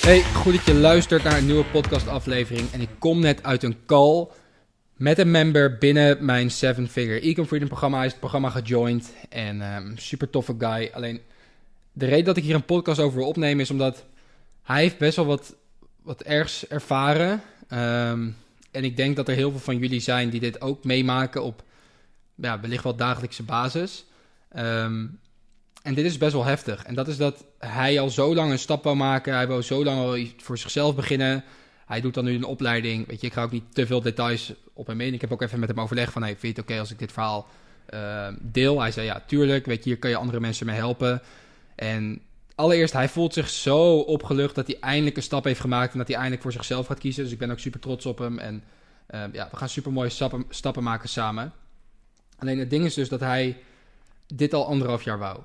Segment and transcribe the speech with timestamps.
[0.00, 2.70] Hey, goed dat je luistert naar een nieuwe podcastaflevering.
[2.72, 4.28] En ik kom net uit een call
[4.96, 7.96] met een member binnen mijn Seven Figure Econ Freedom programma.
[7.96, 10.90] Hij is het programma gejoind en um, super toffe guy.
[10.92, 11.20] Alleen
[11.92, 14.04] de reden dat ik hier een podcast over wil opnemen is omdat
[14.62, 15.54] hij heeft best wel wat,
[16.02, 17.42] wat ergs ervaren.
[17.72, 18.36] Um,
[18.70, 21.62] en ik denk dat er heel veel van jullie zijn die dit ook meemaken op
[22.34, 24.04] ja, wellicht wel dagelijkse basis.
[24.56, 25.18] Um,
[25.82, 26.84] en dit is best wel heftig.
[26.84, 29.34] En dat is dat hij al zo lang een stap wil maken.
[29.34, 31.44] Hij wil zo lang al voor zichzelf beginnen.
[31.86, 33.06] Hij doet dan nu een opleiding.
[33.06, 35.14] Weet je, ik ga ook niet te veel details op hem in.
[35.14, 36.22] Ik heb ook even met hem overlegd van...
[36.22, 37.48] Hey, vind je het oké als ik dit verhaal
[37.94, 38.80] uh, deel?
[38.80, 39.66] Hij zei, ja, tuurlijk.
[39.66, 41.22] Weet je, hier kan je andere mensen mee helpen.
[41.74, 42.22] En
[42.54, 44.54] allereerst, hij voelt zich zo opgelucht...
[44.54, 45.92] dat hij eindelijk een stap heeft gemaakt...
[45.92, 47.22] en dat hij eindelijk voor zichzelf gaat kiezen.
[47.22, 48.38] Dus ik ben ook super trots op hem.
[48.38, 48.64] En
[49.10, 51.52] uh, ja, we gaan super mooie stappen maken samen.
[52.38, 53.56] Alleen het ding is dus dat hij
[54.26, 55.42] dit al anderhalf jaar wou.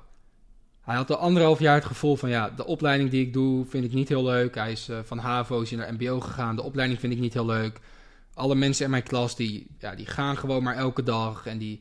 [0.80, 3.84] Hij had al anderhalf jaar het gevoel van ja, de opleiding die ik doe vind
[3.84, 4.54] ik niet heel leuk.
[4.54, 6.56] Hij is uh, van HAVO is naar MBO gegaan.
[6.56, 7.80] De opleiding vind ik niet heel leuk.
[8.34, 11.46] Alle mensen in mijn klas die, ja, die gaan gewoon maar elke dag.
[11.46, 11.80] En die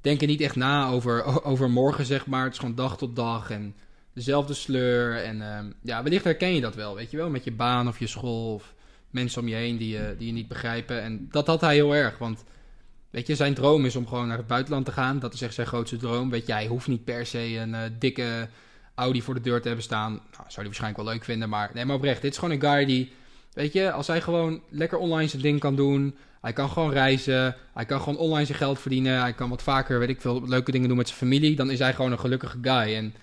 [0.00, 2.44] denken niet echt na over, over morgen, zeg maar.
[2.44, 3.50] Het is gewoon dag tot dag.
[3.50, 3.74] En
[4.12, 5.22] dezelfde sleur.
[5.22, 7.30] En uh, ja, wellicht herken je dat wel, weet je wel.
[7.30, 8.74] Met je baan of je school of
[9.10, 11.02] mensen om je heen die, uh, die je niet begrijpen.
[11.02, 12.18] En dat had hij heel erg.
[12.18, 12.44] Want
[13.16, 15.18] Weet je, zijn droom is om gewoon naar het buitenland te gaan.
[15.18, 16.30] Dat is echt zijn grootste droom.
[16.30, 18.48] Weet je, hij hoeft niet per se een uh, dikke
[18.94, 20.12] Audi voor de deur te hebben staan.
[20.12, 21.48] Nou, zou hij waarschijnlijk wel leuk vinden.
[21.48, 22.22] Maar nee, maar oprecht.
[22.22, 23.12] Dit is gewoon een guy die,
[23.52, 26.16] weet je, als hij gewoon lekker online zijn ding kan doen.
[26.40, 27.56] Hij kan gewoon reizen.
[27.74, 29.20] Hij kan gewoon online zijn geld verdienen.
[29.20, 31.56] Hij kan wat vaker, weet ik veel, leuke dingen doen met zijn familie.
[31.56, 32.94] Dan is hij gewoon een gelukkige guy.
[32.94, 33.14] En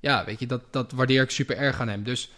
[0.00, 2.02] ja, weet je, dat, dat waardeer ik super erg aan hem.
[2.02, 2.30] Dus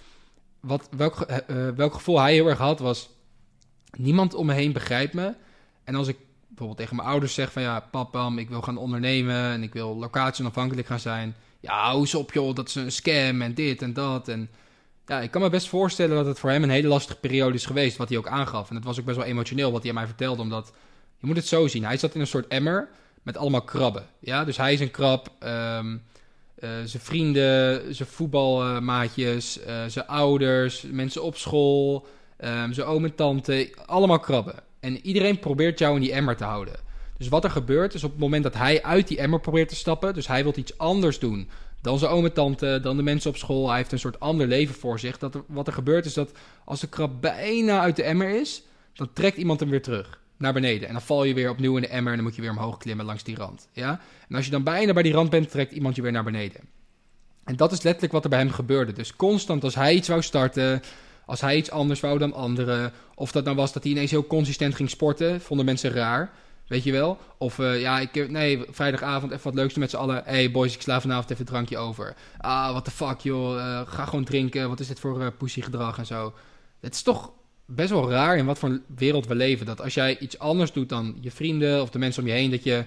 [0.60, 3.10] wat, welk, uh, welk gevoel hij heel erg had was...
[3.96, 5.34] Niemand om me heen begrijpt me.
[5.84, 6.16] En als ik
[6.56, 9.96] bijvoorbeeld tegen mijn ouders zeg van ja, papa, ik wil gaan ondernemen en ik wil
[9.96, 11.34] locatie onafhankelijk gaan zijn.
[11.60, 14.28] Ja, hou eens op joh, dat is een scam en dit en dat.
[14.28, 14.48] En
[15.06, 17.66] ja, ik kan me best voorstellen dat het voor hem een hele lastige periode is
[17.66, 18.68] geweest, wat hij ook aangaf.
[18.68, 20.72] En het was ook best wel emotioneel wat hij aan mij vertelde, omdat
[21.18, 21.84] je moet het zo zien.
[21.84, 22.88] Hij zat in een soort emmer
[23.22, 24.06] met allemaal krabben.
[24.18, 25.32] Ja, dus hij is een krab.
[25.40, 26.02] Um,
[26.58, 32.06] uh, zijn vrienden, zijn voetbalmaatjes, uh, zijn ouders, mensen op school,
[32.44, 34.54] um, zijn oom en tante, allemaal krabben.
[34.84, 36.74] En iedereen probeert jou in die emmer te houden.
[37.16, 39.74] Dus wat er gebeurt is op het moment dat hij uit die emmer probeert te
[39.74, 41.48] stappen, dus hij wil iets anders doen
[41.84, 44.46] dan zijn oom en tante, dan de mensen op school, hij heeft een soort ander
[44.46, 45.18] leven voor zich.
[45.18, 46.32] Dat wat er gebeurt is dat
[46.64, 48.62] als de krab bijna uit de emmer is,
[48.92, 50.86] dan trekt iemand hem weer terug naar beneden.
[50.88, 52.78] En dan val je weer opnieuw in de emmer en dan moet je weer omhoog
[52.78, 53.68] klimmen langs die rand.
[53.72, 54.00] Ja?
[54.28, 56.60] En als je dan bijna bij die rand bent, trekt iemand je weer naar beneden.
[57.44, 58.92] En dat is letterlijk wat er bij hem gebeurde.
[58.92, 60.82] Dus constant als hij iets wou starten,
[61.26, 62.92] als hij iets anders wou dan anderen.
[63.14, 65.40] Of dat nou was dat hij ineens heel consistent ging sporten.
[65.40, 66.32] Vonden mensen raar.
[66.66, 67.18] Weet je wel?
[67.38, 70.22] Of uh, ja, ik, nee, vrijdagavond even wat leuks met z'n allen.
[70.24, 72.14] hey boys, ik sla vanavond even een drankje over.
[72.38, 73.56] Ah, what the fuck joh.
[73.56, 74.68] Uh, ga gewoon drinken.
[74.68, 76.34] Wat is dit voor uh, pussy gedrag en zo.
[76.80, 77.32] Het is toch
[77.66, 79.66] best wel raar in wat voor wereld we leven.
[79.66, 82.50] Dat als jij iets anders doet dan je vrienden of de mensen om je heen,
[82.50, 82.84] dat je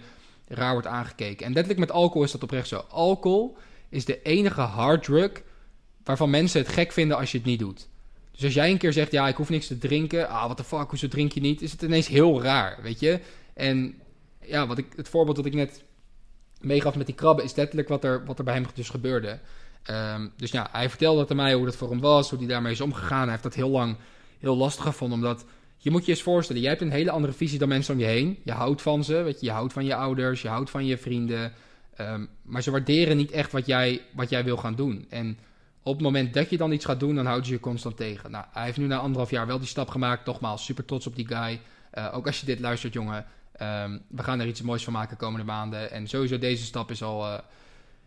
[0.48, 1.46] raar wordt aangekeken.
[1.46, 2.86] En letterlijk met alcohol is dat oprecht zo.
[2.90, 3.58] Alcohol
[3.90, 5.32] is de enige harddrug
[6.04, 7.88] waarvan mensen het gek vinden als je het niet doet.
[8.38, 10.30] Dus als jij een keer zegt, ja, ik hoef niks te drinken.
[10.30, 11.62] Ah, wat de fuck, hoezo drink je niet?
[11.62, 13.20] Is het ineens heel raar, weet je?
[13.54, 13.96] En
[14.42, 15.84] ja, wat ik, het voorbeeld dat ik net
[16.62, 17.46] meegaf met die krabben...
[17.46, 19.40] is letterlijk wat er, wat er bij hem dus gebeurde.
[19.90, 22.48] Um, dus ja, hij vertelde dat aan mij hoe dat voor hem was, hoe hij
[22.48, 23.22] daarmee is omgegaan.
[23.22, 23.96] Hij heeft dat heel lang
[24.40, 25.46] heel lastig gevonden, omdat...
[25.80, 28.06] Je moet je eens voorstellen, jij hebt een hele andere visie dan mensen om je
[28.06, 28.40] heen.
[28.44, 30.98] Je houdt van ze, weet je, je houdt van je ouders, je houdt van je
[30.98, 31.54] vrienden.
[32.02, 35.06] Um, maar ze waarderen niet echt wat jij, wat jij wil gaan doen.
[35.10, 35.38] En
[35.88, 38.32] op het moment dat je dan iets gaat doen, dan houdt je je constant tegen.
[38.32, 40.26] Nou, hij heeft nu na anderhalf jaar wel die stap gemaakt.
[40.26, 41.62] Nogmaals, super trots op die guy.
[41.94, 43.26] Uh, ook als je dit luistert, jongen.
[43.62, 45.92] Um, we gaan er iets moois van maken komende maanden.
[45.92, 47.38] En sowieso deze stap is al, uh,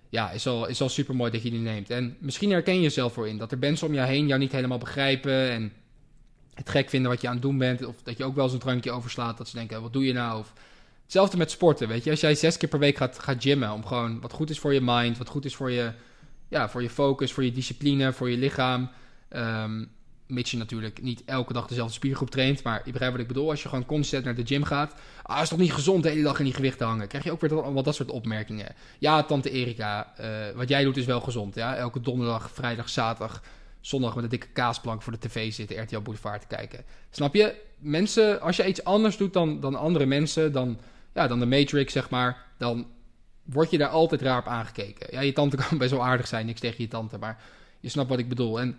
[0.08, 1.90] ja, is al, is al super mooi dat je die neemt.
[1.90, 3.38] En misschien herken je jezelf voor in.
[3.38, 5.50] Dat er mensen om je heen jou niet helemaal begrijpen.
[5.50, 5.72] En
[6.54, 7.84] het gek vinden wat je aan het doen bent.
[7.84, 9.38] Of dat je ook wel eens een drankje overslaat.
[9.38, 10.38] Dat ze denken, wat doe je nou?
[10.38, 10.52] Of
[11.02, 12.10] hetzelfde met sporten, weet je.
[12.10, 13.72] Als jij zes keer per week gaat, gaat gymmen.
[13.72, 15.18] Om gewoon wat goed is voor je mind.
[15.18, 15.92] Wat goed is voor je
[16.50, 18.90] ja, voor je focus, voor je discipline, voor je lichaam.
[19.30, 19.90] Um,
[20.30, 22.62] mits je natuurlijk niet elke dag dezelfde spiergroep traint.
[22.62, 23.50] Maar je begrijpt wat ik bedoel.
[23.50, 24.94] Als je gewoon constant naar de gym gaat.
[25.22, 27.08] Ah, is toch niet gezond de hele dag in die gewichten hangen?
[27.08, 28.74] Krijg je ook weer wat dat soort opmerkingen.
[28.98, 31.54] Ja, tante Erika, uh, wat jij doet is wel gezond.
[31.54, 31.76] Ja?
[31.76, 33.42] Elke donderdag, vrijdag, zaterdag,
[33.80, 35.82] zondag met een dikke kaasplank voor de tv zitten.
[35.82, 36.84] RTL Boulevard te kijken.
[37.10, 37.54] Snap je?
[37.78, 40.52] Mensen, als je iets anders doet dan, dan andere mensen.
[40.52, 40.78] Dan,
[41.14, 42.46] ja, dan de Matrix, zeg maar.
[42.58, 42.86] Dan
[43.52, 45.06] word je daar altijd raar op aangekeken.
[45.10, 47.42] Ja, je tante kan best wel aardig zijn, niks tegen je tante, maar
[47.80, 48.60] je snapt wat ik bedoel.
[48.60, 48.78] En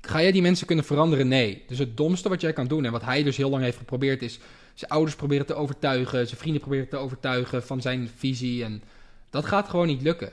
[0.00, 1.28] ga jij die mensen kunnen veranderen?
[1.28, 1.64] Nee.
[1.66, 4.22] Dus het domste wat jij kan doen, en wat hij dus heel lang heeft geprobeerd,
[4.22, 4.38] is
[4.74, 8.64] zijn ouders proberen te overtuigen, zijn vrienden proberen te overtuigen van zijn visie.
[8.64, 8.82] En
[9.30, 10.30] Dat gaat gewoon niet lukken.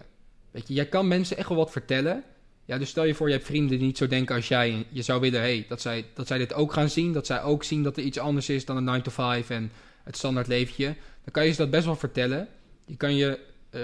[0.52, 2.24] Weet je, jij kan mensen echt wel wat vertellen.
[2.66, 4.72] Ja, dus stel je voor, je hebt vrienden die niet zo denken als jij.
[4.72, 7.14] En je zou willen hey, dat, zij, dat zij dit ook gaan zien.
[7.14, 9.72] Dat zij ook zien dat er iets anders is dan een 9 to 5 en
[10.04, 10.86] het standaard leventje.
[11.24, 12.48] Dan kan je ze dat best wel vertellen.
[12.86, 13.40] Je kan je,
[13.72, 13.82] uh,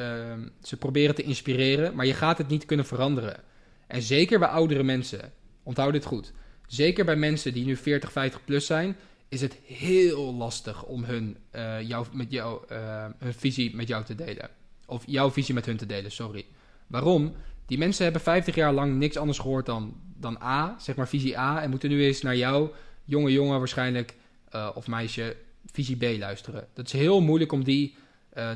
[0.62, 3.44] ze proberen te inspireren, maar je gaat het niet kunnen veranderen.
[3.88, 5.32] En zeker bij oudere mensen,
[5.64, 6.34] onthoud dit goed.
[6.68, 8.96] Zeker bij mensen die nu 40, 50 plus zijn,
[9.30, 14.16] is het heel lastig om hun, uh, met jou, uh, hun visie met jou te
[14.16, 14.50] delen.
[14.86, 16.46] Of jouw visie met hun te delen, sorry.
[16.88, 17.34] Waarom?
[17.66, 21.40] Die mensen hebben 50 jaar lang niks anders gehoord dan, dan A, zeg maar visie
[21.40, 22.70] A, en moeten nu eens naar jou,
[23.04, 24.16] jonge jongen waarschijnlijk,
[24.56, 25.36] uh, of meisje,
[25.72, 26.68] visie B luisteren.
[26.74, 27.96] Dat is heel moeilijk om die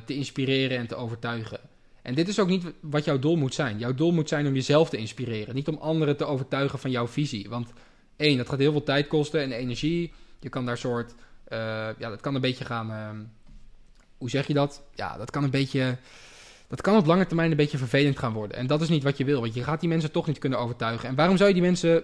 [0.06, 1.60] te inspireren en te overtuigen.
[2.04, 3.78] En dit is ook niet wat jouw doel moet zijn.
[3.78, 7.08] Jouw doel moet zijn om jezelf te inspireren, niet om anderen te overtuigen van jouw
[7.08, 7.50] visie.
[7.50, 7.74] Want
[8.16, 10.14] één, dat gaat heel veel tijd kosten en energie.
[10.40, 11.58] Je kan daar soort, uh,
[11.98, 13.10] ja, dat kan een beetje gaan, uh,
[14.18, 14.84] hoe zeg je dat?
[14.96, 15.98] Ja, dat kan een beetje,
[16.68, 18.58] dat kan op lange termijn een beetje vervelend gaan worden.
[18.58, 20.60] En dat is niet wat je wil, want je gaat die mensen toch niet kunnen
[20.60, 21.10] overtuigen.
[21.10, 22.04] En waarom zou je die mensen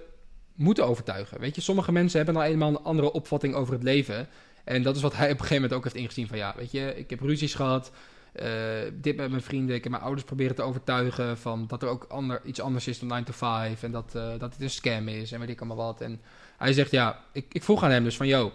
[0.55, 1.39] moeten overtuigen?
[1.39, 4.27] Weet je, sommige mensen hebben nou eenmaal een andere opvatting over het leven.
[4.69, 6.71] En dat is wat hij op een gegeven moment ook heeft ingezien van, ja, weet
[6.71, 7.91] je, ik heb ruzies gehad.
[8.35, 8.45] Uh,
[8.93, 9.75] dit met mijn vrienden.
[9.75, 12.99] Ik heb mijn ouders proberen te overtuigen van dat er ook ander, iets anders is
[12.99, 13.83] dan 9 to 5.
[13.83, 16.01] En dat, uh, dat het een scam is en weet ik allemaal wat.
[16.01, 16.21] En
[16.57, 18.51] hij zegt ja, ik, ik vroeg aan hem dus van yo,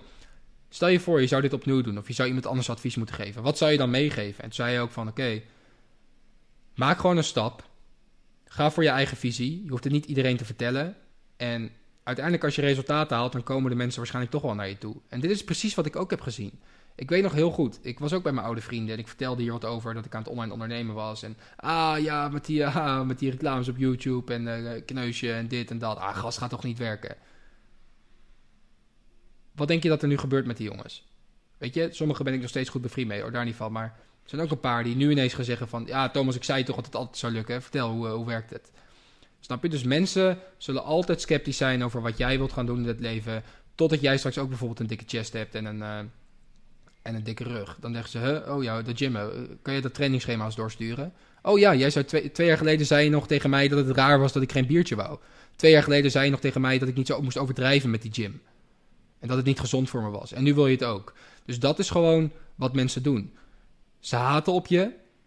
[0.69, 1.99] stel je voor je zou dit opnieuw doen.
[1.99, 3.43] Of je zou iemand anders advies moeten geven.
[3.43, 4.43] Wat zou je dan meegeven?
[4.43, 5.43] En toen zei hij ook van oké,
[6.75, 7.69] maak gewoon een stap.
[8.45, 9.63] Ga voor je eigen visie.
[9.65, 10.97] Je hoeft het niet iedereen te vertellen.
[11.37, 11.71] En
[12.05, 14.97] uiteindelijk als je resultaten haalt, dan komen de mensen waarschijnlijk toch wel naar je toe.
[15.09, 16.61] En dit is precies wat ik ook heb gezien.
[16.97, 19.43] Ik weet nog heel goed, ik was ook bij mijn oude vrienden en ik vertelde
[19.43, 21.23] hier wat over dat ik aan het online ondernemen was.
[21.23, 25.49] En ah ja, met die, ah, met die reclames op YouTube en uh, kneusje en
[25.49, 25.97] dit en dat.
[25.97, 27.17] Ah, gas gaat toch niet werken.
[29.53, 31.05] Wat denk je dat er nu gebeurt met die jongens?
[31.59, 33.73] Weet je, sommigen ben ik nog steeds goed bevriend mee, hoor, daar niet van.
[33.73, 33.85] Maar
[34.23, 35.85] er zijn ook een paar die nu ineens gaan zeggen van...
[35.87, 37.63] Ja, Thomas, ik zei toch dat het altijd zou lukken.
[37.63, 38.71] Vertel, hoe, hoe werkt het?
[39.45, 39.69] Snap je?
[39.69, 43.43] Dus mensen zullen altijd sceptisch zijn over wat jij wilt gaan doen in het leven...
[43.75, 45.79] totdat jij straks ook bijvoorbeeld een dikke chest hebt en een...
[45.79, 45.99] Uh,
[47.03, 47.77] en een dikke rug.
[47.81, 48.57] Dan zeggen ze, huh?
[48.57, 49.13] oh ja, de gym,
[49.63, 51.13] kan je dat trainingsschema's doorsturen?
[51.43, 53.97] Oh ja, jij zei twee, twee, jaar geleden zei je nog tegen mij dat het
[53.97, 55.19] raar was dat ik geen biertje wou.
[55.57, 58.03] Twee jaar geleden zei je nog tegen mij dat ik niet zo moest overdrijven met
[58.03, 58.43] die gym.
[59.19, 60.33] En dat het niet gezond voor me was.
[60.33, 61.15] En nu wil je het ook.
[61.45, 63.35] Dus dat is gewoon wat mensen doen.
[64.01, 64.79] Ze haten op je.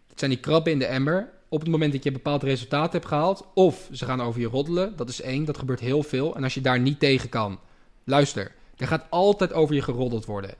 [0.08, 1.28] Het zijn die krabben in de emmer.
[1.48, 3.46] Op het moment dat je een bepaald resultaat hebt gehaald.
[3.54, 4.96] Of ze gaan over je roddelen.
[4.96, 5.44] Dat is één.
[5.44, 6.36] Dat gebeurt heel veel.
[6.36, 7.58] En als je daar niet tegen kan.
[8.04, 8.52] Luister.
[8.76, 10.54] Er gaat altijd over je geroddeld worden.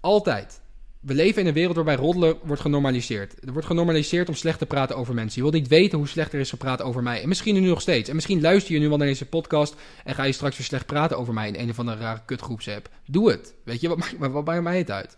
[0.00, 0.60] Altijd.
[1.00, 3.46] We leven in een wereld waarbij roddelen wordt genormaliseerd.
[3.46, 5.34] Er wordt genormaliseerd om slecht te praten over mensen.
[5.34, 7.22] Je wilt niet weten hoe slecht er is gepraat over mij.
[7.22, 8.08] En misschien nu nog steeds.
[8.08, 9.74] En misschien luister je nu wel naar deze podcast
[10.04, 12.88] en ga je straks weer slecht praten over mij in een of andere rare kutgroepsapp.
[13.06, 13.54] Doe het.
[13.64, 15.16] Weet je, wat maakt, mij het uit?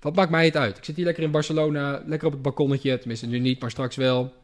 [0.00, 0.76] Wat maakt mij het uit?
[0.76, 2.98] Ik zit hier lekker in Barcelona, lekker op het balkonnetje.
[2.98, 4.34] Tenminste, nu niet, maar straks wel.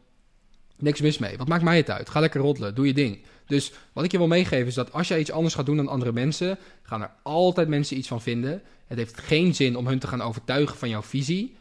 [0.77, 1.37] Niks mis mee.
[1.37, 2.09] Wat maakt mij het uit?
[2.09, 2.75] Ga lekker roddelen.
[2.75, 3.19] Doe je ding.
[3.45, 5.87] Dus wat ik je wil meegeven is dat als jij iets anders gaat doen dan
[5.87, 8.61] andere mensen, gaan er altijd mensen iets van vinden.
[8.87, 11.55] Het heeft geen zin om hun te gaan overtuigen van jouw visie.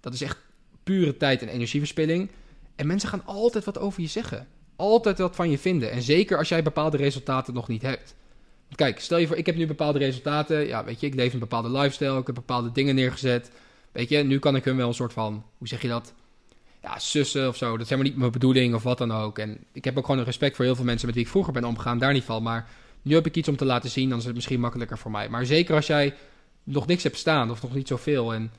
[0.00, 0.38] Dat is echt
[0.82, 2.30] pure tijd en energieverspilling.
[2.76, 4.46] En mensen gaan altijd wat over je zeggen.
[4.76, 5.90] Altijd wat van je vinden.
[5.90, 8.14] En zeker als jij bepaalde resultaten nog niet hebt.
[8.74, 10.66] Kijk, stel je voor, ik heb nu bepaalde resultaten.
[10.66, 12.18] Ja, weet je, ik leef een bepaalde lifestyle.
[12.18, 13.50] Ik heb bepaalde dingen neergezet.
[13.92, 16.14] Weet je, nu kan ik hun wel een soort van, hoe zeg je dat?
[16.82, 17.70] Ja, sussen of zo.
[17.70, 19.38] Dat is helemaal niet mijn bedoeling of wat dan ook.
[19.38, 21.52] En ik heb ook gewoon een respect voor heel veel mensen met wie ik vroeger
[21.52, 21.98] ben omgegaan.
[21.98, 22.42] Daar niet van.
[22.42, 22.68] Maar
[23.02, 24.08] nu heb ik iets om te laten zien.
[24.08, 25.28] Dan is het misschien makkelijker voor mij.
[25.28, 26.14] Maar zeker als jij
[26.64, 28.52] nog niks hebt staan of nog niet zoveel en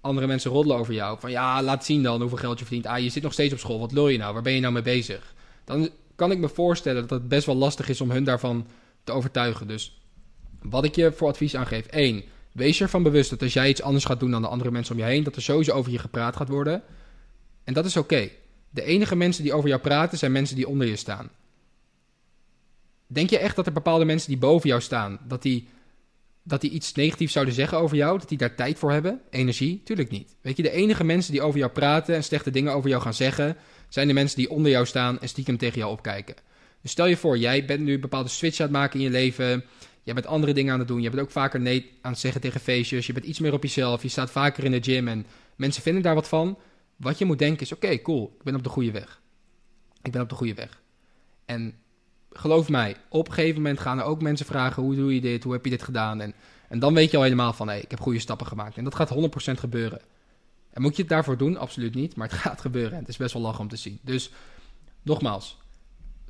[0.00, 1.18] andere mensen roddelen over jou.
[1.20, 2.86] Van ja, laat zien dan hoeveel geld je verdient.
[2.86, 3.78] Ah, je zit nog steeds op school.
[3.78, 4.32] Wat wil je nou?
[4.32, 5.34] Waar ben je nou mee bezig?
[5.64, 8.66] Dan kan ik me voorstellen dat het best wel lastig is om hun daarvan
[9.04, 9.66] te overtuigen.
[9.66, 10.00] Dus
[10.62, 11.86] wat ik je voor advies aangeef.
[11.86, 12.24] 1.
[12.52, 15.00] Wees ervan bewust dat als jij iets anders gaat doen dan de andere mensen om
[15.00, 16.82] je heen, dat er sowieso over je gepraat gaat worden.
[17.64, 18.28] En dat is oké.
[18.70, 21.30] De enige mensen die over jou praten zijn mensen die onder je staan.
[23.06, 25.68] Denk je echt dat er bepaalde mensen die boven jou staan, dat die
[26.42, 29.82] dat die iets negatiefs zouden zeggen over jou, dat die daar tijd voor hebben, energie?
[29.84, 30.36] Tuurlijk niet.
[30.40, 33.14] Weet je, de enige mensen die over jou praten en slechte dingen over jou gaan
[33.14, 33.56] zeggen,
[33.88, 36.34] zijn de mensen die onder jou staan en stiekem tegen jou opkijken.
[36.82, 39.10] Dus stel je voor, jij bent nu een bepaalde switch aan het maken in je
[39.10, 39.64] leven.
[40.02, 41.02] Je bent andere dingen aan het doen.
[41.02, 43.06] Je bent ook vaker nee aan het zeggen tegen feestjes.
[43.06, 44.02] Je bent iets meer op jezelf.
[44.02, 46.58] Je staat vaker in de gym en mensen vinden daar wat van.
[46.96, 49.20] Wat je moet denken is: oké, cool, ik ben op de goede weg.
[50.02, 50.82] Ik ben op de goede weg.
[51.44, 51.74] En
[52.30, 55.44] geloof mij, op een gegeven moment gaan er ook mensen vragen: hoe doe je dit?
[55.44, 56.20] Hoe heb je dit gedaan?
[56.20, 56.34] En,
[56.78, 58.76] dan weet je al helemaal van: hé, hey, ik heb goede stappen gemaakt.
[58.76, 60.00] En dat gaat 100% gebeuren.
[60.70, 61.56] En moet je het daarvoor doen?
[61.56, 62.16] Absoluut niet.
[62.16, 62.92] Maar het gaat gebeuren.
[62.92, 63.98] En het is best wel lachen om te zien.
[64.02, 64.30] Dus
[65.02, 65.58] nogmaals,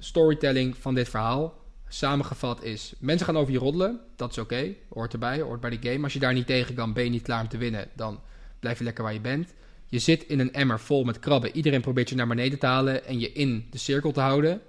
[0.03, 1.61] storytelling van dit verhaal.
[1.89, 4.01] Samengevat is: mensen gaan over je roddelen.
[4.17, 4.75] Dat is oké.
[4.89, 6.05] Hoort erbij, hoort bij de game.
[6.05, 7.89] Als je daar niet tegen kan, ben je niet klaar om te winnen.
[7.95, 8.21] Dan
[8.61, 9.55] blijf je lekker waar je bent.
[9.87, 11.57] Je zit in een emmer vol met krabben.
[11.57, 14.61] Iedereen probeert je naar beneden te halen en je in de cirkel te houden.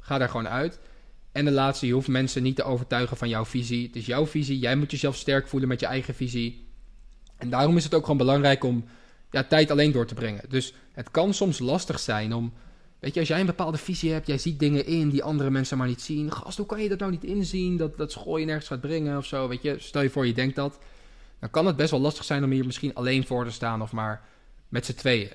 [0.00, 0.78] Ga daar gewoon uit.
[1.32, 3.86] En de laatste, je hoeft mensen niet te overtuigen van jouw visie.
[3.86, 4.58] Het is jouw visie.
[4.58, 6.66] Jij moet jezelf sterk voelen met je eigen visie.
[7.36, 8.84] En daarom is het ook gewoon belangrijk om
[9.30, 10.44] ja, tijd alleen door te brengen.
[10.48, 12.52] Dus het kan soms lastig zijn om.
[13.04, 15.78] Weet je, als jij een bepaalde visie hebt, jij ziet dingen in die andere mensen
[15.78, 16.32] maar niet zien.
[16.32, 17.76] Gast, hoe kan je dat nou niet inzien?
[17.76, 19.48] Dat, dat school je nergens gaat brengen of zo.
[19.48, 20.78] Weet je, stel je voor je denkt dat.
[21.38, 23.92] Dan kan het best wel lastig zijn om hier misschien alleen voor te staan of
[23.92, 24.22] maar
[24.68, 25.30] met z'n tweeën.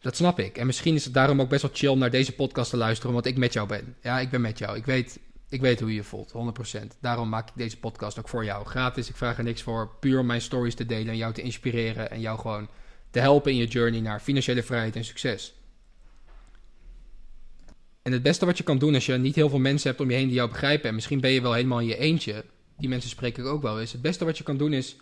[0.00, 0.58] Dat snap ik.
[0.58, 3.26] En misschien is het daarom ook best wel chill naar deze podcast te luisteren, omdat
[3.26, 3.96] ik met jou ben.
[4.02, 4.76] Ja, ik ben met jou.
[4.76, 6.32] Ik weet, ik weet hoe je je voelt,
[6.76, 6.78] 100%.
[7.00, 8.66] Daarom maak ik deze podcast ook voor jou.
[8.66, 9.90] Gratis, ik vraag er niks voor.
[10.00, 12.68] Puur om mijn stories te delen en jou te inspireren en jou gewoon
[13.10, 15.52] te helpen in je journey naar financiële vrijheid en succes.
[18.08, 20.10] En het beste wat je kan doen als je niet heel veel mensen hebt om
[20.10, 22.44] je heen die jou begrijpen, en misschien ben je wel helemaal in je eentje,
[22.78, 23.92] die mensen spreek ik ook wel eens.
[23.92, 24.96] Het beste wat je kan doen is,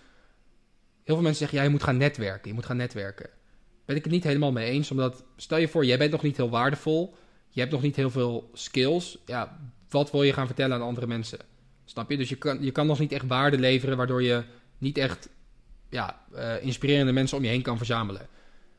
[1.04, 3.30] heel veel mensen zeggen, ja, je moet gaan netwerken, je moet gaan netwerken
[3.86, 4.90] ben ik het niet helemaal mee eens.
[4.90, 7.14] Omdat, stel je voor, jij bent nog niet heel waardevol.
[7.48, 9.18] Je hebt nog niet heel veel skills.
[9.26, 9.58] Ja,
[9.88, 11.38] wat wil je gaan vertellen aan andere mensen?
[11.84, 12.16] Snap je?
[12.16, 14.42] Dus je kan, je kan nog niet echt waarde leveren, waardoor je
[14.78, 15.28] niet echt
[15.90, 18.28] ja, uh, inspirerende mensen om je heen kan verzamelen.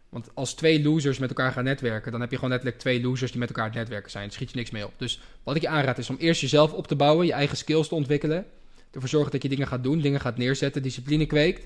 [0.09, 3.31] Want als twee losers met elkaar gaan netwerken, dan heb je gewoon letterlijk twee losers
[3.31, 4.31] die met elkaar het netwerken zijn.
[4.31, 4.93] schiet je niks mee op.
[4.97, 7.87] Dus wat ik je aanraad is om eerst jezelf op te bouwen, je eigen skills
[7.87, 8.45] te ontwikkelen.
[8.91, 11.65] Ervoor zorgen dat je dingen gaat doen, dingen gaat neerzetten, discipline kweekt.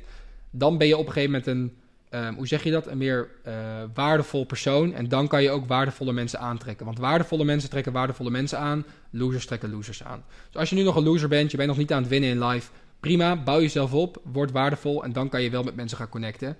[0.49, 1.81] Dan ben je op een gegeven moment een
[2.11, 3.53] Ehm, hoe zeg je dat, een meer uh,
[3.93, 4.93] waardevol persoon.
[4.93, 6.85] En dan kan je ook waardevolle mensen aantrekken.
[6.85, 8.85] Want waardevolle mensen trekken waardevolle mensen aan.
[9.09, 10.23] Losers trekken losers aan.
[10.47, 12.29] Dus als je nu nog een loser bent, je bent nog niet aan het winnen
[12.29, 12.71] in life.
[12.99, 16.57] Prima, bouw jezelf op, word waardevol en dan kan je wel met mensen gaan connecten.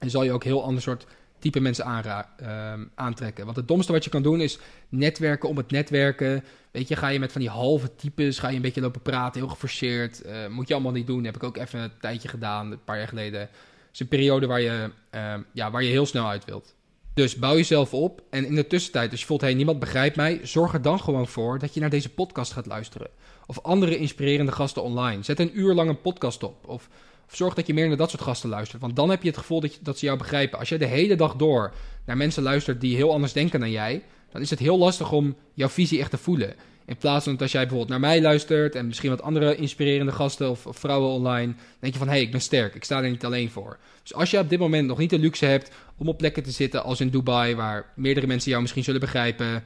[0.00, 1.06] En zal je ook heel ander soort
[1.38, 3.44] type mensen uh, aantrekken.
[3.44, 6.44] Want het domste wat je kan doen is netwerken om het netwerken.
[6.70, 9.40] Weet je, ga je met van die halve types, ga je een beetje lopen praten,
[9.40, 10.26] heel geforceerd.
[10.26, 11.24] Uh, moet je allemaal niet doen.
[11.24, 13.48] Heb ik ook even een tijdje gedaan, een paar jaar geleden
[13.92, 16.74] is een periode waar je, uh, ja, waar je heel snel uit wilt.
[17.14, 18.22] Dus bouw jezelf op.
[18.30, 21.28] En in de tussentijd, als je voelt, hé, niemand begrijpt mij, zorg er dan gewoon
[21.28, 23.10] voor dat je naar deze podcast gaat luisteren.
[23.46, 25.22] Of andere inspirerende gasten online.
[25.22, 26.68] Zet een uur lang een podcast op.
[26.68, 26.88] Of
[27.36, 28.80] zorg dat je meer naar dat soort gasten luistert.
[28.80, 30.58] Want dan heb je het gevoel dat, je, dat ze jou begrijpen.
[30.58, 31.72] Als jij de hele dag door
[32.04, 35.36] naar mensen luistert die heel anders denken dan jij, dan is het heel lastig om
[35.54, 36.54] jouw visie echt te voelen.
[36.90, 40.12] In plaats van dat als jij bijvoorbeeld naar mij luistert en misschien wat andere inspirerende
[40.12, 43.10] gasten of, vrouwen online, denk je van hé, hey, ik ben sterk, ik sta er
[43.10, 43.78] niet alleen voor.
[44.02, 46.50] Dus als je op dit moment nog niet de luxe hebt om op plekken te
[46.50, 49.64] zitten als in Dubai, waar meerdere mensen jou misschien zullen begrijpen,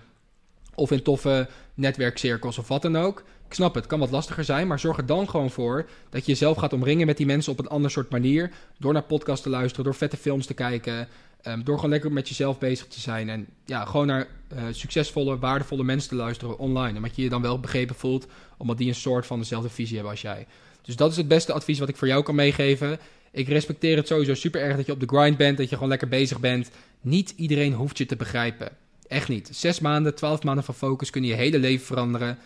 [0.75, 3.23] of in toffe netwerkcirkels of wat dan ook.
[3.47, 6.33] Ik snap het, kan wat lastiger zijn, maar zorg er dan gewoon voor dat je
[6.33, 8.50] jezelf gaat omringen met die mensen op een ander soort manier.
[8.78, 11.09] Door naar podcasts te luisteren, door vette films te kijken,
[11.49, 13.28] Um, door gewoon lekker met jezelf bezig te zijn.
[13.28, 17.00] En ja, gewoon naar uh, succesvolle, waardevolle mensen te luisteren online.
[17.00, 18.26] Wat je je dan wel begrepen voelt,
[18.57, 20.47] omdat die een soort van dezelfde visie hebben als jij.
[20.83, 22.99] Dus dat is het beste advies wat ik voor jou kan meegeven.
[23.31, 25.88] Ik respecteer het sowieso super erg dat je op de grind bent, dat je gewoon
[25.88, 26.71] lekker bezig bent.
[27.00, 28.69] Niet iedereen hoeft je te begrijpen.
[29.07, 29.49] Echt niet.
[29.53, 32.39] Zes maanden, twaalf maanden van focus kunnen je hele leven veranderen.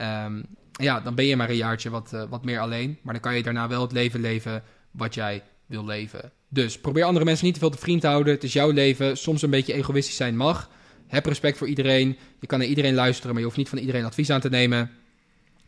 [0.00, 2.98] Um, ja, dan ben je maar een jaartje wat, uh, wat meer alleen.
[3.02, 6.32] Maar dan kan je daarna wel het leven leven wat jij wil leven.
[6.48, 8.34] Dus probeer andere mensen niet te veel te vriend te houden.
[8.34, 9.16] Het is jouw leven.
[9.16, 10.70] Soms een beetje egoïstisch zijn mag.
[11.06, 12.16] Heb respect voor iedereen.
[12.40, 14.90] Je kan naar iedereen luisteren, maar je hoeft niet van iedereen advies aan te nemen.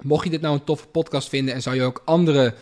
[0.02, 2.54] Mocht je dit nou een toffe podcast vinden en zou je ook andere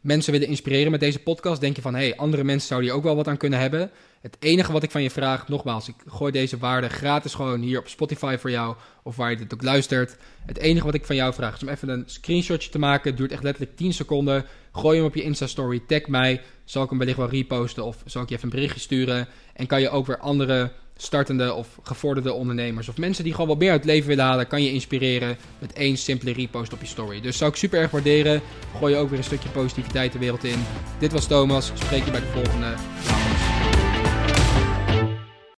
[0.00, 2.98] mensen willen inspireren met deze podcast, denk je van hé, hey, andere mensen zouden hier
[2.98, 3.90] ook wel wat aan kunnen hebben.
[4.20, 7.78] Het enige wat ik van je vraag, nogmaals, ik gooi deze waarde gratis gewoon hier
[7.78, 10.16] op Spotify voor jou of waar je dit ook luistert.
[10.46, 13.16] Het enige wat ik van jou vraag is om even een screenshotje te maken.
[13.16, 14.44] Duurt echt letterlijk 10 seconden.
[14.72, 16.40] Gooi hem op je Insta-story, tag mij.
[16.64, 19.28] Zal ik hem wellicht wel reposten of zal ik je even een berichtje sturen.
[19.54, 23.58] En kan je ook weer andere startende of gevorderde ondernemers of mensen die gewoon wat
[23.58, 26.86] meer uit het leven willen halen, kan je inspireren met één simpele repost op je
[26.86, 27.20] story.
[27.20, 28.42] Dus zou ik super erg waarderen.
[28.78, 30.64] Gooi je ook weer een stukje positiviteit de wereld in.
[30.98, 31.72] Dit was Thomas.
[31.74, 32.74] Spreek je bij de volgende.